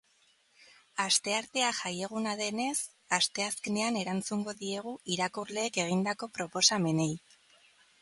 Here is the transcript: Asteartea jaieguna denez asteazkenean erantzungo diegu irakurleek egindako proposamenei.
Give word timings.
Asteartea 1.03 1.67
jaieguna 1.81 2.33
denez 2.41 2.73
asteazkenean 3.19 4.01
erantzungo 4.03 4.59
diegu 4.65 4.97
irakurleek 5.19 5.83
egindako 5.87 6.35
proposamenei. 6.41 7.11